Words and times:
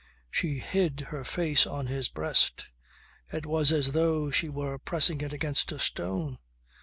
She 0.31 0.57
hid 0.57 0.99
her 1.11 1.23
face 1.23 1.67
on 1.67 1.85
his 1.85 2.09
breast. 2.09 2.65
It 3.31 3.45
was 3.45 3.71
as 3.71 3.91
though 3.91 4.31
she 4.31 4.49
were 4.49 4.79
pressing 4.79 5.21
it 5.21 5.31
against 5.31 5.71
a 5.71 5.77
stone. 5.77 6.39